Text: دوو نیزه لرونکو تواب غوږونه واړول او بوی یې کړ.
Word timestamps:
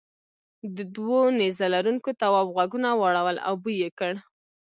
دوو 0.95 1.19
نیزه 1.39 1.65
لرونکو 1.73 2.09
تواب 2.21 2.47
غوږونه 2.55 2.89
واړول 2.93 3.37
او 3.47 3.53
بوی 3.61 3.75
یې 3.83 3.89
کړ. 3.99 4.13